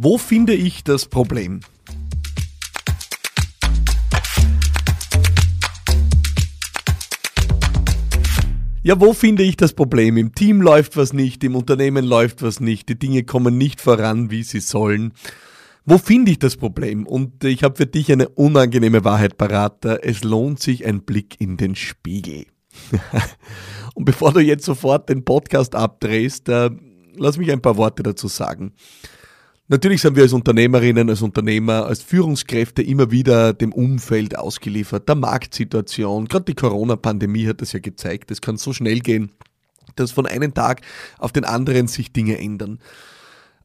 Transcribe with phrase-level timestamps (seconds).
[0.00, 1.58] Wo finde ich das Problem?
[8.84, 10.16] Ja, wo finde ich das Problem?
[10.16, 14.30] Im Team läuft was nicht, im Unternehmen läuft was nicht, die Dinge kommen nicht voran,
[14.30, 15.14] wie sie sollen.
[15.84, 17.04] Wo finde ich das Problem?
[17.04, 19.84] Und ich habe für dich eine unangenehme Wahrheit parat.
[19.84, 22.46] Es lohnt sich ein Blick in den Spiegel.
[23.94, 26.70] Und bevor du jetzt sofort den Podcast abdrehst, äh,
[27.16, 28.74] lass mich ein paar Worte dazu sagen.
[29.70, 35.14] Natürlich sind wir als Unternehmerinnen, als Unternehmer, als Führungskräfte immer wieder dem Umfeld ausgeliefert, der
[35.14, 36.26] Marktsituation.
[36.26, 38.30] Gerade die Corona-Pandemie hat das ja gezeigt.
[38.30, 39.30] Es kann so schnell gehen,
[39.94, 40.80] dass von einem Tag
[41.18, 42.78] auf den anderen sich Dinge ändern.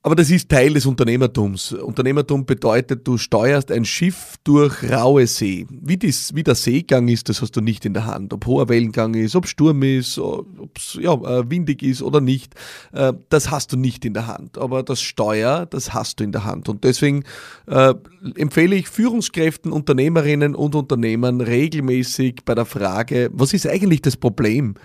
[0.05, 1.71] Aber das ist Teil des Unternehmertums.
[1.71, 5.65] Unternehmertum bedeutet, du steuerst ein Schiff durch raue See.
[5.69, 8.33] Wie, dies, wie der Seegang ist, das hast du nicht in der Hand.
[8.33, 12.53] Ob hoher Wellengang ist, ob Sturm ist, ob es ja, äh, windig ist oder nicht,
[12.91, 14.57] äh, das hast du nicht in der Hand.
[14.57, 16.67] Aber das Steuer, das hast du in der Hand.
[16.67, 17.23] Und deswegen
[17.67, 17.93] äh,
[18.35, 24.75] empfehle ich Führungskräften, Unternehmerinnen und Unternehmern regelmäßig bei der Frage, was ist eigentlich das Problem,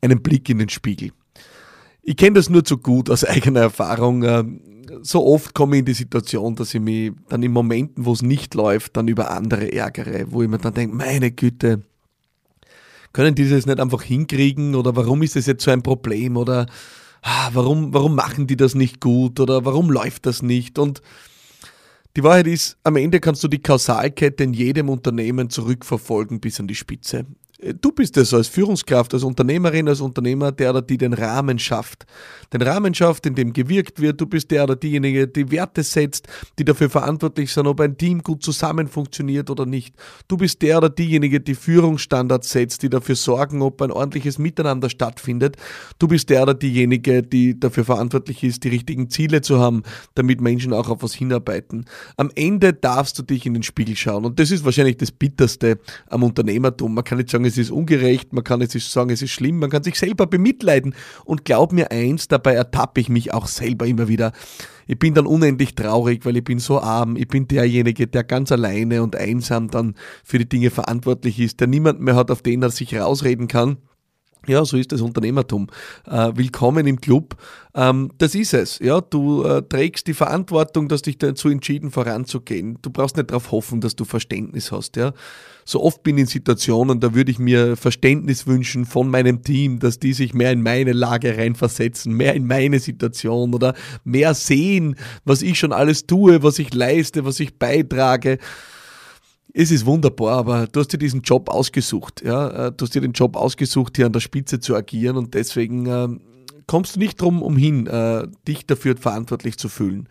[0.00, 1.12] einen Blick in den Spiegel.
[2.04, 4.22] Ich kenne das nur zu gut aus eigener Erfahrung.
[4.22, 4.60] Ähm,
[5.02, 8.22] so oft komme ich in die Situation, dass ich mich dann in Momenten, wo es
[8.22, 11.82] nicht läuft, dann über andere ärgere, wo ich mir dann denke, meine Güte,
[13.12, 16.66] können die das nicht einfach hinkriegen oder warum ist das jetzt so ein Problem oder
[17.22, 21.00] ah, warum, warum machen die das nicht gut oder warum läuft das nicht und
[22.16, 26.68] die Wahrheit ist, am Ende kannst du die Kausalkette in jedem Unternehmen zurückverfolgen bis an
[26.68, 27.26] die Spitze.
[27.80, 32.04] Du bist es als Führungskraft, als Unternehmerin, als Unternehmer, der oder die den Rahmen schafft.
[32.52, 34.20] Den Rahmen schafft, in dem gewirkt wird.
[34.20, 38.22] Du bist der oder diejenige, die Werte setzt, die dafür verantwortlich sind, ob ein Team
[38.22, 39.94] gut zusammen funktioniert oder nicht.
[40.28, 44.90] Du bist der oder diejenige, die Führungsstandards setzt, die dafür sorgen, ob ein ordentliches Miteinander
[44.90, 45.56] stattfindet.
[45.98, 49.84] Du bist der oder diejenige, die dafür verantwortlich ist, die richtigen Ziele zu haben,
[50.16, 51.86] damit Menschen auch auf was hinarbeiten.
[52.18, 54.26] Am Ende darfst du dich in den Spiegel schauen.
[54.26, 55.78] Und das ist wahrscheinlich das Bitterste
[56.08, 56.92] am Unternehmertum.
[56.92, 59.58] Man kann nicht sagen, sagen, es ist ungerecht, man kann jetzt sagen, es ist schlimm,
[59.58, 60.94] man kann sich selber bemitleiden.
[61.24, 64.32] Und glaub mir eins, dabei ertappe ich mich auch selber immer wieder.
[64.86, 67.16] Ich bin dann unendlich traurig, weil ich bin so arm.
[67.16, 71.68] Ich bin derjenige, der ganz alleine und einsam dann für die Dinge verantwortlich ist, der
[71.68, 73.78] niemand mehr hat, auf den er sich rausreden kann.
[74.46, 75.68] Ja, so ist das Unternehmertum.
[76.06, 77.36] Äh, willkommen im Club.
[77.74, 78.78] Ähm, das ist es.
[78.78, 82.78] Ja, du äh, trägst die Verantwortung, dass dich dazu entschieden voranzugehen.
[82.82, 84.96] Du brauchst nicht darauf hoffen, dass du Verständnis hast.
[84.96, 85.14] Ja,
[85.64, 89.78] so oft bin ich in Situationen, da würde ich mir Verständnis wünschen von meinem Team,
[89.78, 93.74] dass die sich mehr in meine Lage reinversetzen, mehr in meine Situation oder
[94.04, 98.38] mehr sehen, was ich schon alles tue, was ich leiste, was ich beitrage
[99.56, 102.22] es ist wunderbar, aber du hast dir diesen Job ausgesucht.
[102.24, 102.66] Ja?
[102.66, 105.86] Äh, du hast dir den Job ausgesucht, hier an der Spitze zu agieren und deswegen
[105.86, 106.08] äh,
[106.66, 110.08] kommst du nicht drum umhin, äh, dich dafür verantwortlich zu fühlen.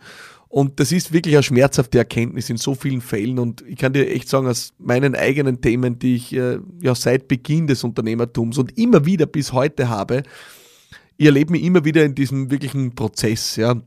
[0.48, 3.38] Und das ist wirklich eine schmerzhafte Erkenntnis in so vielen Fällen.
[3.38, 7.28] Und ich kann dir echt sagen, aus meinen eigenen Themen, die ich äh, ja seit
[7.28, 10.22] Beginn des Unternehmertums und immer wieder bis heute habe,
[11.16, 13.82] ich erlebe mich immer wieder in diesem wirklichen Prozess, ja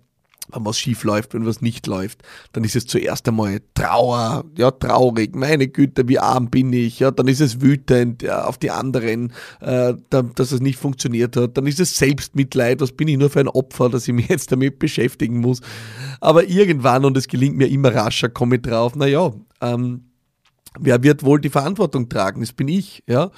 [0.53, 4.71] wenn was schief läuft, wenn was nicht läuft, dann ist es zuerst einmal Trauer, ja,
[4.71, 8.71] traurig, meine Güte, wie arm bin ich, ja, dann ist es wütend ja, auf die
[8.71, 13.29] anderen, äh, dass es nicht funktioniert hat, dann ist es Selbstmitleid, was bin ich nur
[13.29, 15.61] für ein Opfer, dass ich mich jetzt damit beschäftigen muss.
[16.21, 20.05] Aber irgendwann, und es gelingt mir immer rascher, komme ich drauf, naja, ähm,
[20.79, 22.41] wer wird wohl die Verantwortung tragen?
[22.41, 23.31] Das bin ich, ja.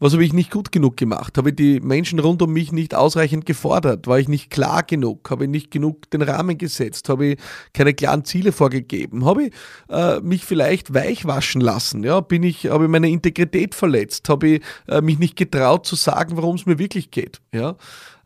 [0.00, 1.36] Was habe ich nicht gut genug gemacht?
[1.38, 4.06] Habe ich die Menschen rund um mich nicht ausreichend gefordert?
[4.06, 5.28] War ich nicht klar genug?
[5.30, 7.08] Habe ich nicht genug den Rahmen gesetzt?
[7.08, 7.38] Habe ich
[7.72, 9.24] keine klaren Ziele vorgegeben?
[9.24, 9.52] Habe ich
[9.88, 12.04] äh, mich vielleicht weichwaschen lassen?
[12.04, 14.28] Ja, bin ich, habe ich meine Integrität verletzt?
[14.28, 17.40] Habe ich äh, mich nicht getraut zu sagen, worum es mir wirklich geht?
[17.52, 17.76] Ja,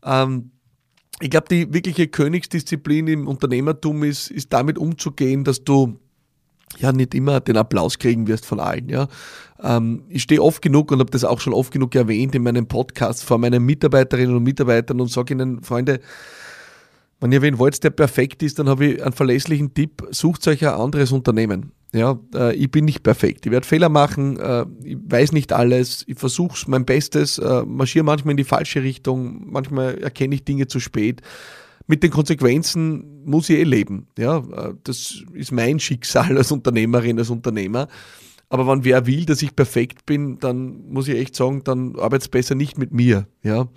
[0.05, 0.51] ähm,
[1.21, 5.99] ich glaube, die wirkliche Königsdisziplin im Unternehmertum ist, ist damit umzugehen, dass du
[6.79, 8.89] ja nicht immer den Applaus kriegen wirst von allen.
[8.89, 9.07] Ja.
[9.61, 12.67] Ähm, ich stehe oft genug und habe das auch schon oft genug erwähnt in meinem
[12.67, 15.99] Podcast vor meinen Mitarbeiterinnen und Mitarbeitern und sage ihnen, Freunde,
[17.19, 20.67] wenn ihr wen wollt, der perfekt ist, dann habe ich einen verlässlichen Tipp, sucht euch
[20.67, 21.71] ein anderes Unternehmen.
[21.93, 23.45] Ja, äh, ich bin nicht perfekt.
[23.45, 28.03] Ich werde Fehler machen, äh, ich weiß nicht alles, ich versuche mein Bestes, äh, marschiere
[28.03, 31.21] manchmal in die falsche Richtung, manchmal erkenne ich Dinge zu spät
[31.87, 34.07] mit den Konsequenzen muss ich eh leben.
[34.17, 34.43] Ja,
[34.83, 37.87] das ist mein Schicksal als Unternehmerin, als Unternehmer.
[38.49, 42.23] Aber wenn wer will, dass ich perfekt bin, dann muss ich echt sagen, dann arbeitet
[42.23, 43.27] es besser nicht mit mir.
[43.41, 43.67] Ja.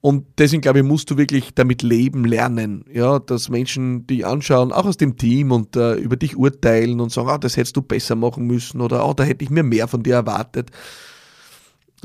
[0.00, 4.70] Und deswegen glaube ich, musst du wirklich damit leben lernen, ja, dass Menschen dich anschauen,
[4.72, 7.82] auch aus dem Team und äh, über dich urteilen und sagen, ah, das hättest du
[7.82, 10.70] besser machen müssen oder ah, da hätte ich mir mehr von dir erwartet.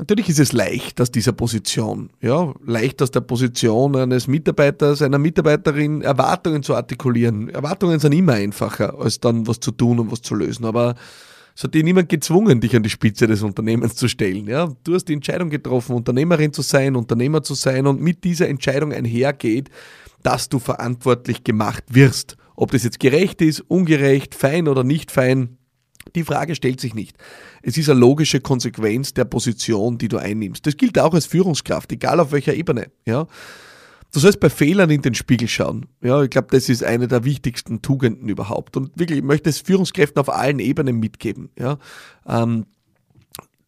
[0.00, 5.18] Natürlich ist es leicht aus dieser Position, ja, leicht aus der Position eines Mitarbeiters, einer
[5.18, 7.50] Mitarbeiterin Erwartungen zu artikulieren.
[7.50, 10.64] Erwartungen sind immer einfacher, als dann was zu tun und was zu lösen.
[10.64, 10.94] Aber
[11.54, 14.46] es hat dir niemand gezwungen, dich an die Spitze des Unternehmens zu stellen.
[14.46, 18.48] Ja, du hast die Entscheidung getroffen, Unternehmerin zu sein, Unternehmer zu sein und mit dieser
[18.48, 19.68] Entscheidung einhergeht,
[20.22, 22.38] dass du verantwortlich gemacht wirst.
[22.56, 25.58] Ob das jetzt gerecht ist, ungerecht, fein oder nicht fein,
[26.14, 27.18] die Frage stellt sich nicht.
[27.62, 30.66] Es ist eine logische Konsequenz der Position, die du einnimmst.
[30.66, 32.90] Das gilt auch als Führungskraft, egal auf welcher Ebene.
[33.06, 33.26] Ja.
[34.12, 35.86] Du sollst bei Fehlern in den Spiegel schauen.
[36.02, 38.76] Ja, ich glaube, das ist eine der wichtigsten Tugenden überhaupt.
[38.76, 41.50] Und wirklich, ich möchte es Führungskräften auf allen Ebenen mitgeben.
[41.56, 41.78] Ja.
[42.26, 42.66] Ähm,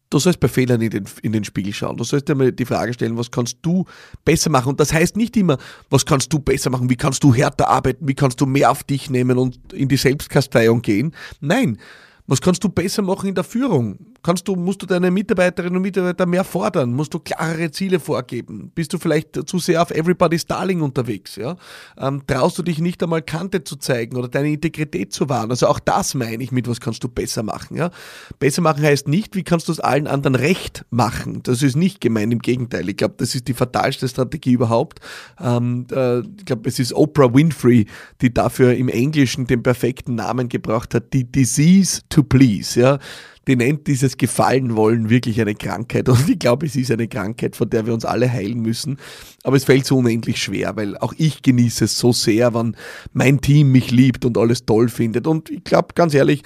[0.09, 1.95] du sollst bei Fehlern in den, in den Spiegel schauen.
[1.95, 3.85] Du sollst dir mal die Frage stellen, was kannst du
[4.25, 4.69] besser machen?
[4.69, 5.57] Und das heißt nicht immer,
[5.89, 6.89] was kannst du besser machen?
[6.89, 8.05] Wie kannst du härter arbeiten?
[8.05, 11.15] Wie kannst du mehr auf dich nehmen und in die Selbstkasteiung gehen?
[11.39, 11.77] Nein.
[12.25, 13.99] Was kannst du besser machen in der Führung?
[14.23, 16.93] Kannst du, musst du deine Mitarbeiterinnen und Mitarbeiter mehr fordern?
[16.93, 18.71] Musst du klarere Ziele vorgeben?
[18.73, 21.35] Bist du vielleicht zu sehr auf Everybody's Darling unterwegs?
[21.35, 21.57] Ja?
[21.97, 25.49] Ähm, traust du dich nicht einmal Kante zu zeigen oder deine Integrität zu wahren?
[25.49, 27.75] Also auch das meine ich mit, was kannst du besser machen?
[27.75, 27.91] Ja?
[28.39, 31.43] Besser machen heißt nicht, wie kannst du es allen anderen recht machen?
[31.43, 32.87] Das ist nicht gemeint, im Gegenteil.
[32.87, 35.01] Ich glaube, das ist die fatalste Strategie überhaupt.
[35.41, 37.87] Ähm, äh, ich glaube, es ist Oprah Winfrey,
[38.21, 42.79] die dafür im Englischen den perfekten Namen gebracht hat, die Disease to Please.
[42.79, 42.99] Ja?
[43.47, 46.07] die nennt dieses Gefallen wollen wirklich eine Krankheit.
[46.09, 48.97] Und ich glaube, es ist eine Krankheit, von der wir uns alle heilen müssen.
[49.43, 52.75] Aber es fällt so unendlich schwer, weil auch ich genieße es so sehr, wenn
[53.11, 55.27] mein Team mich liebt und alles toll findet.
[55.27, 56.41] Und ich glaube, ganz ehrlich,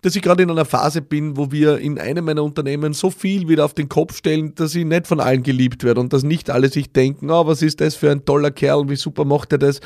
[0.00, 3.48] dass ich gerade in einer Phase bin, wo wir in einem meiner Unternehmen so viel
[3.48, 6.48] wieder auf den Kopf stellen, dass ich nicht von allen geliebt werde und dass nicht
[6.48, 9.58] alle sich denken, oh, was ist das für ein toller Kerl, wie super macht er
[9.58, 9.80] das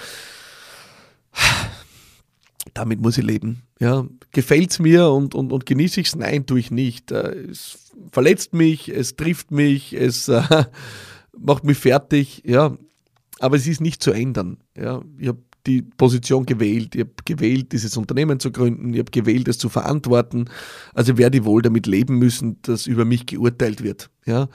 [2.75, 3.63] damit muss ich leben.
[3.81, 6.17] Ja, gefällt's mir und, und, und genieße ich's?
[6.17, 7.11] Nein, tue ich nicht.
[7.13, 10.43] Äh, es verletzt mich, es trifft mich, es äh,
[11.39, 12.77] macht mich fertig, ja.
[13.41, 14.59] Aber es ist nicht zu ändern.
[14.77, 19.11] Ja, ich habe die Position gewählt, ich habe gewählt, dieses Unternehmen zu gründen, ich habe
[19.11, 20.51] gewählt, es zu verantworten.
[20.93, 24.11] Also werde ich wohl damit leben müssen, dass über mich geurteilt wird.
[24.27, 24.49] Ja.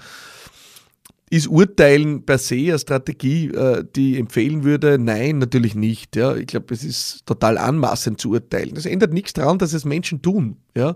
[1.31, 4.97] Ist Urteilen per se eine Strategie, äh, die empfehlen würde?
[4.97, 6.15] Nein, natürlich nicht.
[6.15, 6.35] Ja.
[6.35, 8.73] Ich glaube, es ist total anmaßend zu urteilen.
[8.73, 10.57] Das ändert nichts daran, dass es Menschen tun.
[10.75, 10.95] Ja.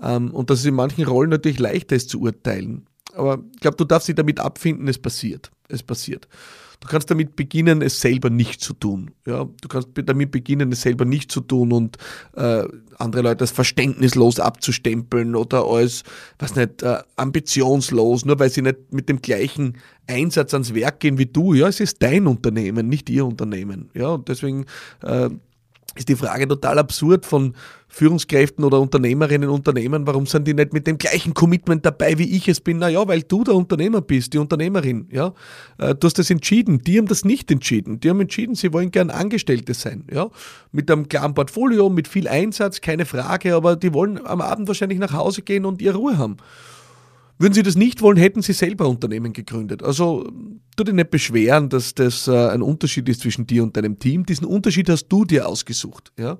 [0.00, 2.86] Ähm, und dass es in manchen Rollen natürlich leichter ist zu urteilen.
[3.14, 5.50] Aber ich glaube, du darfst dich damit abfinden, es passiert.
[5.68, 6.28] Es passiert.
[6.80, 9.12] Du kannst damit beginnen, es selber nicht zu tun.
[9.26, 11.96] Ja, du kannst damit beginnen, es selber nicht zu tun und
[12.34, 12.64] äh,
[12.98, 16.02] andere Leute als verständnislos abzustempeln oder als,
[16.38, 21.18] was nicht, äh, ambitionslos, nur weil sie nicht mit dem gleichen Einsatz ans Werk gehen
[21.18, 21.54] wie du.
[21.54, 23.90] Ja, es ist dein Unternehmen, nicht ihr Unternehmen.
[23.94, 24.66] Ja, und deswegen
[25.02, 25.30] äh,
[25.94, 27.54] ist die Frage total absurd von
[27.88, 32.36] Führungskräften oder Unternehmerinnen und Unternehmen, warum sind die nicht mit dem gleichen Commitment dabei, wie
[32.36, 32.78] ich es bin?
[32.78, 35.32] Naja, weil du der Unternehmer bist, die Unternehmerin, ja.
[35.78, 38.00] Äh, du hast das entschieden, die haben das nicht entschieden.
[38.00, 40.28] Die haben entschieden, sie wollen gern Angestellte sein, ja.
[40.72, 44.98] Mit einem klaren Portfolio, mit viel Einsatz, keine Frage, aber die wollen am Abend wahrscheinlich
[44.98, 46.38] nach Hause gehen und ihre Ruhe haben.
[47.38, 49.82] Würden Sie das nicht wollen, hätten Sie selber Unternehmen gegründet.
[49.82, 50.30] Also
[50.76, 54.24] tu dich nicht beschweren, dass das äh, ein Unterschied ist zwischen dir und deinem Team.
[54.24, 56.12] Diesen Unterschied hast du dir ausgesucht.
[56.16, 56.38] Ja?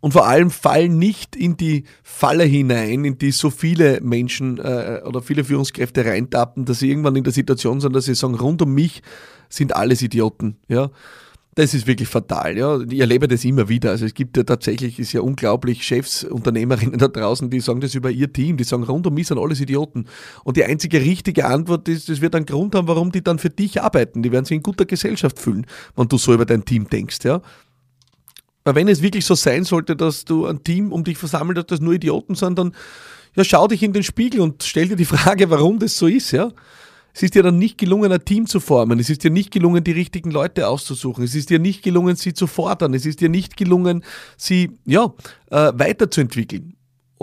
[0.00, 5.00] Und vor allem fall nicht in die Falle hinein, in die so viele Menschen äh,
[5.02, 8.60] oder viele Führungskräfte reintappen, dass sie irgendwann in der Situation sind, dass sie sagen, rund
[8.60, 9.02] um mich
[9.48, 10.58] sind alles Idioten.
[10.68, 10.90] Ja?
[11.56, 12.58] Das ist wirklich fatal.
[12.58, 12.80] Ja.
[12.80, 13.90] Ich erlebe das immer wieder.
[13.90, 17.94] Also es gibt ja tatsächlich, ist ja unglaublich, Chefs, Unternehmerinnen da draußen, die sagen das
[17.94, 20.06] über ihr Team, die sagen, rund um mich sind alles Idioten.
[20.42, 23.50] Und die einzige richtige Antwort ist, das wird einen Grund haben, warum die dann für
[23.50, 24.22] dich arbeiten.
[24.22, 27.18] Die werden sich in guter Gesellschaft fühlen, wenn du so über dein Team denkst.
[27.22, 27.40] Ja.
[28.64, 31.70] Weil wenn es wirklich so sein sollte, dass du ein Team um dich versammelt hast,
[31.70, 32.74] das nur Idioten sind, dann
[33.36, 36.32] ja, schau dich in den Spiegel und stell dir die Frage, warum das so ist.
[36.32, 36.50] Ja.
[37.14, 38.98] Es ist dir dann nicht gelungen, ein Team zu formen.
[38.98, 41.22] Es ist dir nicht gelungen, die richtigen Leute auszusuchen.
[41.22, 42.92] Es ist dir nicht gelungen, sie zu fordern.
[42.92, 44.04] Es ist dir nicht gelungen,
[44.36, 45.14] sie ja,
[45.50, 46.74] äh, weiterzuentwickeln.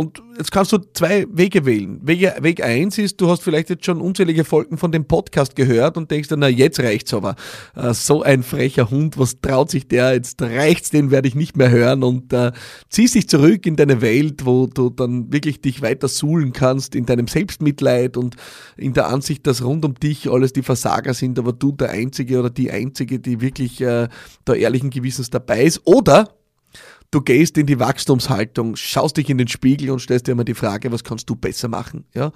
[0.02, 2.00] Und jetzt kannst du zwei Wege wählen.
[2.02, 5.96] Weg, Weg eins ist, du hast vielleicht jetzt schon unzählige Folgen von dem Podcast gehört
[5.96, 7.36] und denkst dann, na jetzt reicht's aber.
[7.76, 10.14] Äh, so ein frecher Hund, was traut sich der?
[10.14, 12.52] Jetzt reicht's, den werde ich nicht mehr hören und äh,
[12.90, 17.06] ziehst dich zurück in deine Welt, wo du dann wirklich dich weiter suhlen kannst in
[17.06, 18.38] deinem Selbstmitleid und
[18.78, 22.40] in der Ansicht, dass rund um dich alles die Versager sind, aber du der Einzige
[22.40, 24.08] oder die Einzige, die wirklich äh,
[24.46, 25.82] da ehrlichen Gewissens dabei ist.
[25.86, 26.41] Oder
[27.12, 30.54] du gehst in die Wachstumshaltung, schaust dich in den Spiegel und stellst dir immer die
[30.54, 32.06] Frage, was kannst du besser machen?
[32.14, 32.32] Ja?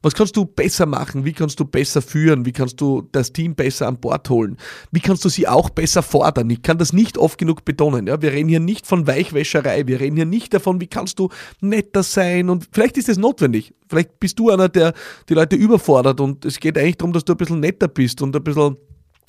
[0.00, 1.24] Was kannst du besser machen?
[1.24, 2.44] Wie kannst du besser führen?
[2.44, 4.56] Wie kannst du das Team besser an Bord holen?
[4.90, 6.48] Wie kannst du sie auch besser fordern?
[6.50, 8.06] Ich kann das nicht oft genug betonen.
[8.06, 8.20] Ja?
[8.20, 9.86] Wir reden hier nicht von Weichwäscherei.
[9.86, 11.28] Wir reden hier nicht davon, wie kannst du
[11.60, 12.48] netter sein.
[12.48, 13.74] Und vielleicht ist es notwendig.
[13.88, 14.94] Vielleicht bist du einer, der
[15.28, 18.34] die Leute überfordert und es geht eigentlich darum, dass du ein bisschen netter bist und
[18.34, 18.76] ein bisschen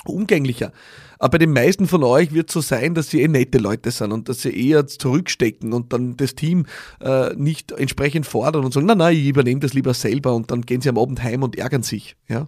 [0.06, 0.72] umgänglicher.
[1.20, 3.92] Aber bei den meisten von euch wird es so sein, dass sie eh nette Leute
[3.92, 6.66] sind und dass sie eher zurückstecken und dann das Team
[7.02, 10.62] äh, nicht entsprechend fordern und sagen, nein, nein, ich übernehme das lieber selber und dann
[10.62, 12.16] gehen sie am Abend heim und ärgern sich.
[12.28, 12.48] Ja?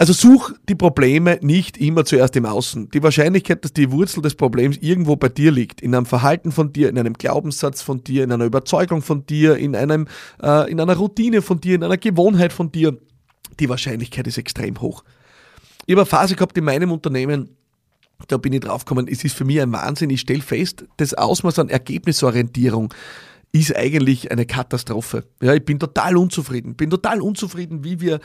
[0.00, 2.88] Also such die Probleme nicht immer zuerst im Außen.
[2.90, 6.72] Die Wahrscheinlichkeit, dass die Wurzel des Problems irgendwo bei dir liegt, in einem Verhalten von
[6.72, 10.06] dir, in einem Glaubenssatz von dir, in einer Überzeugung von dir, in, einem,
[10.40, 12.96] äh, in einer Routine von dir, in einer Gewohnheit von dir,
[13.58, 15.02] die Wahrscheinlichkeit ist extrem hoch.
[15.88, 17.56] Ich habe eine Phase gehabt in meinem Unternehmen,
[18.26, 20.10] da bin ich draufgekommen, es ist für mich ein Wahnsinn.
[20.10, 22.92] Ich stelle fest, das Ausmaß an Ergebnisorientierung
[23.52, 25.24] ist eigentlich eine Katastrophe.
[25.40, 26.74] Ja, ich bin total unzufrieden.
[26.74, 28.20] Bin total unzufrieden, wie wir,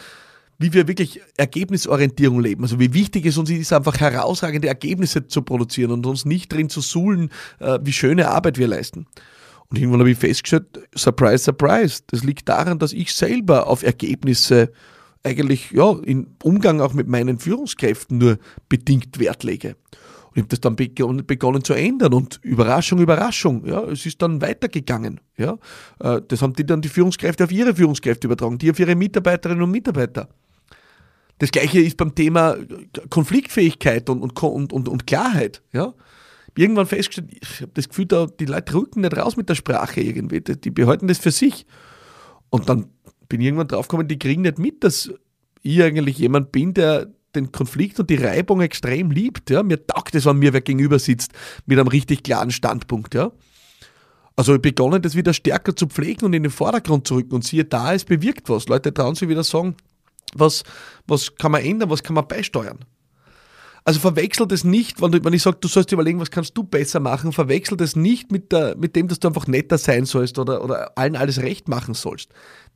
[0.59, 2.63] wie wir wirklich Ergebnisorientierung leben.
[2.63, 6.67] Also wie wichtig es uns ist, einfach herausragende Ergebnisse zu produzieren und uns nicht drin
[6.67, 7.29] zu suhlen,
[7.59, 9.07] äh, wie schöne Arbeit wir leisten.
[9.69, 14.73] Und irgendwann habe ich festgestellt, surprise, surprise, das liegt daran, dass ich selber auf Ergebnisse
[15.23, 18.37] eigentlich ja, im Umgang auch mit meinen Führungskräften nur
[18.69, 19.75] bedingt Wert lege.
[20.29, 24.41] Und ich habe das dann begonnen, zu ändern und Überraschung, Überraschung, ja, es ist dann
[24.41, 25.19] weitergegangen.
[25.37, 25.57] Ja.
[25.99, 29.63] Äh, das haben die dann die Führungskräfte auf ihre Führungskräfte übertragen, die auf ihre Mitarbeiterinnen
[29.63, 30.29] und Mitarbeiter.
[31.39, 32.55] Das gleiche ist beim Thema
[33.09, 35.61] Konfliktfähigkeit und, und, und, und Klarheit.
[35.71, 35.93] Ja.
[36.55, 40.01] Irgendwann festgestellt, ich habe das Gefühl, da, die Leute rücken nicht raus mit der Sprache
[40.01, 41.65] irgendwie, die behalten das für sich.
[42.49, 42.87] Und dann
[43.33, 45.11] bin irgendwann draufgekommen, die kriegen nicht mit, dass
[45.63, 49.49] ich eigentlich jemand bin, der den Konflikt und die Reibung extrem liebt.
[49.49, 49.63] Ja?
[49.63, 51.31] Mir taugt es, wenn mir wer gegenüber sitzt
[51.65, 53.15] mit einem richtig klaren Standpunkt.
[53.15, 53.31] Ja?
[54.35, 57.33] Also ich begonnen, das wieder stärker zu pflegen und in den Vordergrund zu rücken.
[57.33, 58.67] Und siehe da, es bewirkt was.
[58.67, 59.75] Leute trauen sich wieder sagen,
[60.35, 60.61] was,
[61.07, 62.85] was kann man ändern, was kann man beisteuern.
[63.85, 66.63] Also verwechselt es nicht, wenn, du, wenn ich sage, du sollst überlegen, was kannst du
[66.63, 70.39] besser machen, verwechselt es nicht mit, der, mit dem, dass du einfach netter sein sollst
[70.39, 72.29] oder, oder allen alles recht machen sollst.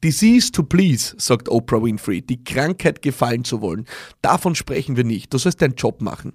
[0.03, 3.85] Disease to please, sagt Oprah Winfrey, die Krankheit gefallen zu wollen.
[4.21, 5.33] Davon sprechen wir nicht.
[5.33, 6.33] Du sollst deinen Job machen.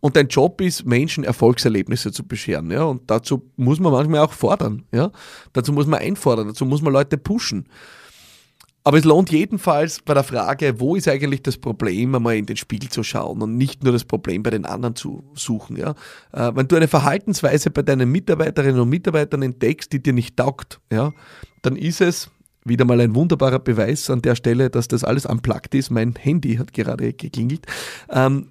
[0.00, 2.70] Und dein Job ist, Menschen Erfolgserlebnisse zu bescheren.
[2.70, 2.84] Ja?
[2.84, 4.84] Und dazu muss man manchmal auch fordern.
[4.92, 5.10] Ja?
[5.52, 7.66] Dazu muss man einfordern, dazu muss man Leute pushen.
[8.84, 12.56] Aber es lohnt jedenfalls bei der Frage, wo ist eigentlich das Problem, einmal in den
[12.56, 15.76] Spiegel zu schauen und nicht nur das Problem bei den anderen zu suchen.
[15.76, 15.94] Ja?
[16.32, 20.80] Äh, wenn du eine Verhaltensweise bei deinen Mitarbeiterinnen und Mitarbeitern entdeckst, die dir nicht taugt,
[20.90, 21.12] ja,
[21.60, 22.30] dann ist es
[22.68, 25.90] wieder mal ein wunderbarer Beweis an der Stelle, dass das alles unplugged ist.
[25.90, 27.66] Mein Handy hat gerade geklingelt.
[28.10, 28.48] Ähm,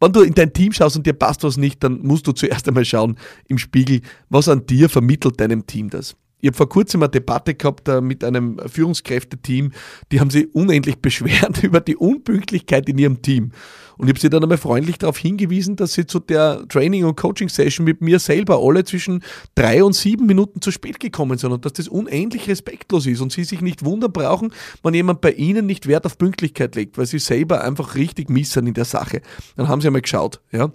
[0.00, 2.66] wenn du in dein Team schaust und dir passt was nicht, dann musst du zuerst
[2.66, 3.16] einmal schauen
[3.48, 6.16] im Spiegel, was an dir vermittelt deinem Team das.
[6.40, 9.72] Ich habe vor kurzem eine Debatte gehabt äh, mit einem Führungskräfteteam,
[10.10, 13.52] die haben sich unendlich beschwert über die Unpünktlichkeit in ihrem Team.
[14.00, 17.16] Und ich habe sie dann einmal freundlich darauf hingewiesen, dass sie zu der Training- und
[17.16, 19.22] Coaching-Session mit mir selber alle zwischen
[19.54, 23.30] drei und sieben Minuten zu spät gekommen sind und dass das unendlich respektlos ist und
[23.30, 27.04] sie sich nicht wundern brauchen, wenn jemand bei ihnen nicht Wert auf Pünktlichkeit legt, weil
[27.04, 29.20] sie selber einfach richtig missen in der Sache.
[29.56, 30.72] Dann haben sie einmal geschaut, ja.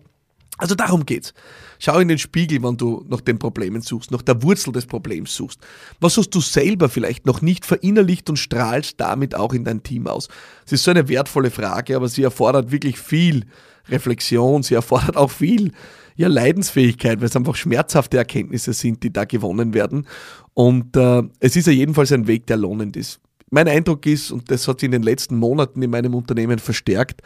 [0.57, 1.33] Also darum geht's.
[1.79, 5.35] Schau in den Spiegel, wenn du nach den Problemen suchst, nach der Wurzel des Problems
[5.35, 5.59] suchst.
[6.00, 10.07] Was hast du selber vielleicht noch nicht verinnerlicht und strahlst damit auch in dein Team
[10.07, 10.29] aus?
[10.63, 13.45] Das ist so eine wertvolle Frage, aber sie erfordert wirklich viel
[13.89, 15.71] Reflexion, sie erfordert auch viel
[16.15, 20.07] ja, Leidensfähigkeit, weil es einfach schmerzhafte Erkenntnisse sind, die da gewonnen werden.
[20.53, 23.19] Und äh, es ist ja jedenfalls ein Weg, der lohnend ist.
[23.51, 27.21] Mein Eindruck ist, und das hat sich in den letzten Monaten in meinem Unternehmen verstärkt,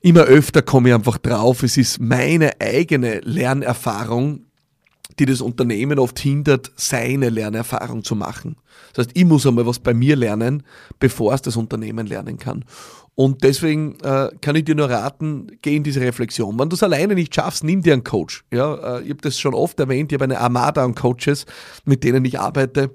[0.00, 4.46] immer öfter komme ich einfach drauf, es ist meine eigene Lernerfahrung,
[5.18, 8.56] die das Unternehmen oft hindert, seine Lernerfahrung zu machen.
[8.92, 10.62] Das heißt, ich muss einmal was bei mir lernen,
[10.98, 12.64] bevor es das Unternehmen lernen kann.
[13.14, 16.58] Und deswegen äh, kann ich dir nur raten, geh in diese Reflexion.
[16.58, 18.44] Wenn du es alleine nicht schaffst, nimm dir einen Coach.
[18.52, 21.46] Ja, äh, ich habe das schon oft erwähnt, ich habe eine Armada an Coaches,
[21.86, 22.90] mit denen ich arbeite.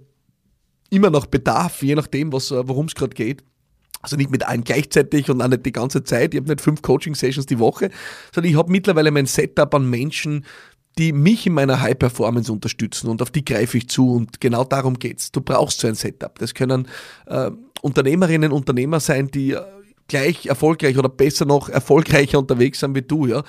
[0.92, 3.44] Immer nach Bedarf, je nachdem, äh, worum es gerade geht.
[4.02, 6.34] Also nicht mit allen gleichzeitig und auch nicht die ganze Zeit.
[6.34, 7.90] Ich habe nicht fünf Coaching-Sessions die Woche,
[8.34, 10.46] sondern ich habe mittlerweile mein Setup an Menschen,
[10.98, 14.64] die mich in meiner High Performance unterstützen und auf die greife ich zu und genau
[14.64, 15.32] darum geht's.
[15.32, 16.38] Du brauchst so ein Setup.
[16.40, 16.88] Das können
[17.28, 19.62] äh, Unternehmerinnen, Unternehmer sein, die äh,
[20.12, 23.44] gleich erfolgreich oder besser noch erfolgreicher unterwegs sind wie du, ja.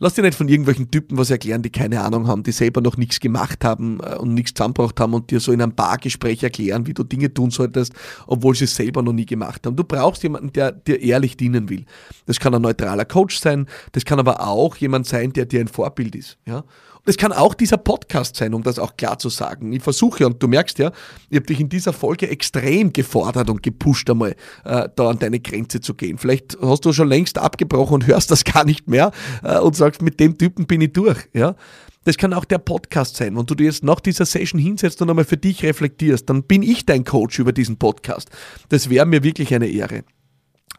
[0.00, 2.96] Lass dir nicht von irgendwelchen Typen was erklären, die keine Ahnung haben, die selber noch
[2.96, 6.86] nichts gemacht haben äh, und nichts zusammengebracht haben und dir so in einem Bargespräch erklären,
[6.86, 7.92] wie du Dinge tun solltest,
[8.26, 9.76] obwohl sie es selber noch nie gemacht haben.
[9.76, 11.84] Du brauchst jemanden, der dir ehrlich dienen will.
[12.26, 15.68] Das kann ein neutraler Coach sein, das kann aber auch jemand sein, der dir ein
[15.68, 16.38] Vorbild ist.
[16.46, 16.64] Ja?
[17.04, 19.72] Das kann auch dieser Podcast sein, um das auch klar zu sagen.
[19.72, 20.92] Ich versuche, und du merkst ja,
[21.30, 25.40] ich habe dich in dieser Folge extrem gefordert und gepusht, einmal äh, da an deine
[25.40, 26.18] Grenze zu gehen.
[26.18, 29.12] Vielleicht hast du schon längst abgebrochen und hörst das gar nicht mehr
[29.42, 31.18] äh, und sagst, mit dem Typen bin ich durch.
[31.32, 31.54] Ja?
[32.04, 33.36] Das kann auch der Podcast sein.
[33.36, 36.62] Wenn du dir jetzt nach dieser Session hinsetzt und einmal für dich reflektierst, dann bin
[36.62, 38.30] ich dein Coach über diesen Podcast.
[38.68, 40.04] Das wäre mir wirklich eine Ehre.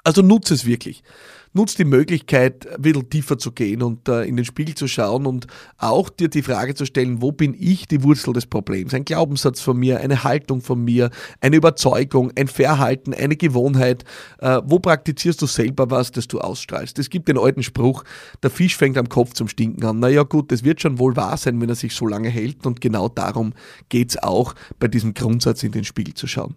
[0.04, 1.04] Also nutze es wirklich
[1.54, 5.26] nutzt die Möglichkeit, ein bisschen tiefer zu gehen und äh, in den Spiegel zu schauen
[5.26, 8.94] und auch dir die Frage zu stellen, wo bin ich die Wurzel des Problems?
[8.94, 11.10] Ein Glaubenssatz von mir, eine Haltung von mir,
[11.42, 14.04] eine Überzeugung, ein Verhalten, eine Gewohnheit.
[14.40, 17.00] Äh, wo praktizierst du selber was, das du ausstrahlst?
[17.00, 18.04] Es gibt den alten Spruch,
[18.44, 20.00] der Fisch fängt am Kopf zum Stinken an.
[20.00, 22.82] Naja gut, das wird schon wohl wahr sein, wenn er sich so lange hält und
[22.82, 23.54] genau darum
[23.90, 26.56] geht's auch bei diesem Grundsatz in den Spiegel zu schauen.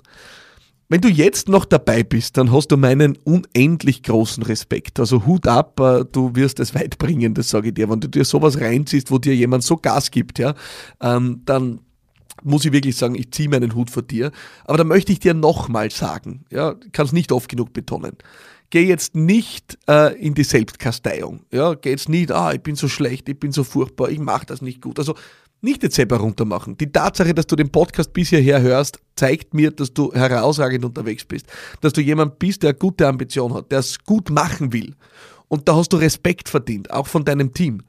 [0.89, 5.01] Wenn du jetzt noch dabei bist, dann hast du meinen unendlich großen Respekt.
[5.01, 7.89] Also Hut ab, äh, du wirst es weit bringen, das sage ich dir.
[7.89, 10.55] Wenn du dir sowas reinziehst, wo dir jemand so Gas gibt, ja,
[11.01, 11.81] ähm, dann
[12.43, 14.33] muss ich wirklich sagen, ich ziehe meinen Hut vor dir.
[14.65, 18.17] Aber da möchte ich dir nochmal sagen, ja, kann es nicht oft genug betonen.
[18.71, 21.45] Geh jetzt nicht äh, in die Selbstkasteiung.
[21.53, 24.47] Ja, geh jetzt nicht, ah, ich bin so schlecht, ich bin so furchtbar, ich mache
[24.47, 24.99] das nicht gut.
[24.99, 25.15] Also
[25.63, 26.77] nicht jetzt selber runtermachen.
[26.77, 31.25] Die Tatsache, dass du den Podcast bis hierher hörst, zeigt mir, dass du herausragend unterwegs
[31.25, 31.47] bist.
[31.81, 34.95] Dass du jemand bist, der gute Ambition hat, der es gut machen will.
[35.49, 37.83] Und da hast du Respekt verdient, auch von deinem Team.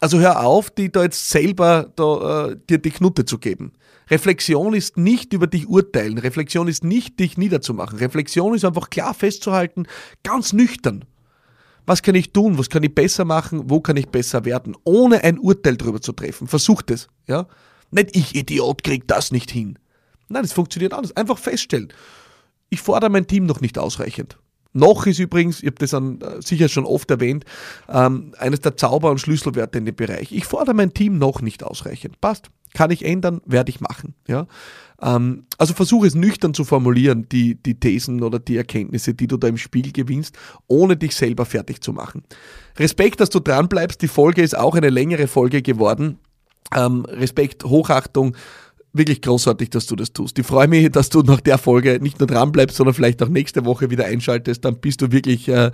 [0.00, 3.72] Also hör auf, die da jetzt selber da, äh, dir die Knutte zu geben.
[4.08, 6.18] Reflexion ist nicht über dich urteilen.
[6.18, 7.98] Reflexion ist nicht dich niederzumachen.
[7.98, 9.86] Reflexion ist einfach klar festzuhalten,
[10.22, 11.04] ganz nüchtern
[11.86, 15.22] was kann ich tun, was kann ich besser machen, wo kann ich besser werden, ohne
[15.24, 16.48] ein Urteil darüber zu treffen.
[16.48, 17.46] Versucht es, ja.
[17.90, 19.78] Nicht ich Idiot krieg das nicht hin.
[20.28, 21.16] Nein, es funktioniert anders.
[21.16, 21.92] Einfach feststellen.
[22.68, 24.38] Ich fordere mein Team noch nicht ausreichend.
[24.72, 27.44] Noch ist übrigens, ich habe das an, äh, sicher schon oft erwähnt,
[27.88, 30.32] ähm, eines der Zauber- und Schlüsselwerte in dem Bereich.
[30.32, 32.20] Ich fordere mein Team noch nicht ausreichend.
[32.20, 32.50] Passt.
[32.74, 34.14] Kann ich ändern, werde ich machen.
[34.28, 34.46] Ja?
[35.00, 39.36] Ähm, also versuche es nüchtern zu formulieren, die, die Thesen oder die Erkenntnisse, die du
[39.36, 42.24] da im Spiel gewinnst, ohne dich selber fertig zu machen.
[42.78, 44.02] Respekt, dass du dran bleibst.
[44.02, 46.18] Die Folge ist auch eine längere Folge geworden.
[46.74, 48.36] Ähm, Respekt, Hochachtung
[48.96, 50.38] wirklich großartig, dass du das tust.
[50.38, 53.28] Ich freue mich, dass du nach der Folge nicht nur dran bleibst, sondern vielleicht auch
[53.28, 54.64] nächste Woche wieder einschaltest.
[54.64, 55.70] Dann bist du wirklich äh,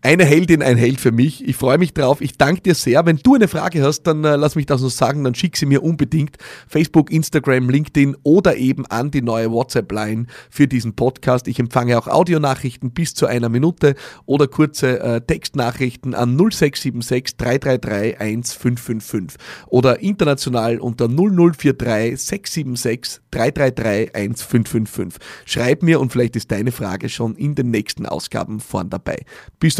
[0.00, 1.46] eine Heldin, ein Held für mich.
[1.46, 2.20] Ich freue mich drauf.
[2.20, 3.04] Ich danke dir sehr.
[3.04, 5.66] Wenn du eine Frage hast, dann äh, lass mich das noch sagen, dann schick sie
[5.66, 6.36] mir unbedingt.
[6.68, 11.48] Facebook, Instagram, LinkedIn oder eben an die neue WhatsApp-Line für diesen Podcast.
[11.48, 18.20] Ich empfange auch Audionachrichten bis zu einer Minute oder kurze äh, Textnachrichten an 0676 333
[18.20, 25.20] 1555 oder international unter 0043 676 333 1555.
[25.44, 29.24] Schreib mir und vielleicht ist deine Frage schon in den nächsten Ausgaben vorn dabei.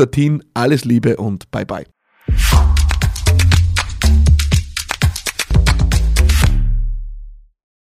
[0.09, 1.85] Bis alles Liebe und bye bye.